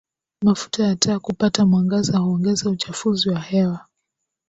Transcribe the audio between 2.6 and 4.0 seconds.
uchafuzi wa hewa